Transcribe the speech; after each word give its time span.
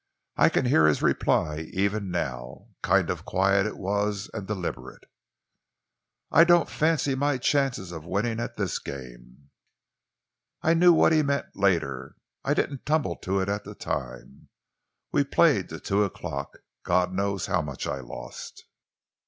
I 0.35 0.49
can 0.49 0.65
hear 0.65 0.87
his 0.87 1.03
reply 1.03 1.59
even 1.73 2.09
now. 2.09 2.69
Kind 2.81 3.11
of 3.11 3.23
quiet 3.23 3.67
it 3.67 3.77
was 3.77 4.31
and 4.33 4.47
deliberate. 4.47 5.03
"'I 6.31 6.43
don't 6.43 6.69
fancy 6.71 7.13
my 7.13 7.37
chances 7.37 7.91
of 7.91 8.03
winning 8.07 8.39
at 8.39 8.57
this 8.57 8.79
game.' 8.79 9.51
"I 10.63 10.73
knew 10.73 10.91
what 10.91 11.11
he 11.11 11.21
meant 11.21 11.55
later. 11.55 12.15
I 12.43 12.55
didn't 12.55 12.83
tumble 12.83 13.15
to 13.17 13.39
it 13.41 13.47
at 13.47 13.63
the 13.63 13.75
time. 13.75 14.49
We 15.11 15.23
played 15.23 15.69
till 15.69 15.79
two 15.79 16.03
o'clock. 16.03 16.57
God 16.81 17.13
knows 17.13 17.45
how 17.45 17.61
much 17.61 17.85
I'd 17.85 18.05
lost! 18.05 18.65